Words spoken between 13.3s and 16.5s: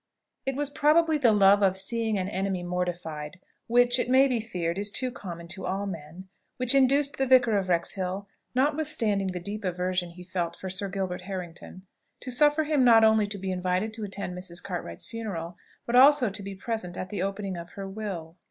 be invited to attend Mrs. Cartwright's funeral, but also to